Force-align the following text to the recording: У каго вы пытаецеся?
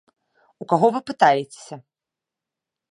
У 0.65 0.67
каго 0.73 0.87
вы 0.95 0.99
пытаецеся? 1.11 1.75